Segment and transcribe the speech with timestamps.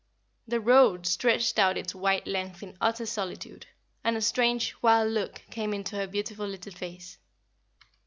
[0.47, 3.67] The road stretched out its white length in utter solitude,
[4.03, 7.19] and a strange, wild look came into her beautiful little face.